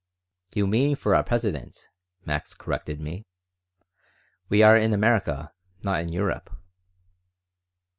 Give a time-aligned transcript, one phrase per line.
[0.55, 1.91] "You mean for a president,"
[2.25, 3.27] Max corrected me.
[4.49, 6.49] "We are in America, not in Europe."